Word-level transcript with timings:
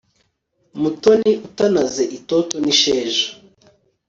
mutoni 0.81 1.31
utanaze 1.47 2.03
itoto 2.17 2.53
nisheja 2.63 3.25